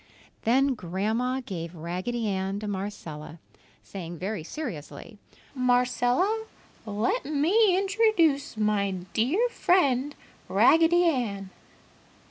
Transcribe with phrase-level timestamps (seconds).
[0.45, 3.37] Then Grandma gave Raggedy Ann to Marcella,
[3.83, 5.19] saying very seriously,
[5.53, 6.47] "Marcella,
[6.87, 10.15] let me introduce my very dear friend,
[10.49, 11.51] Raggedy Ann.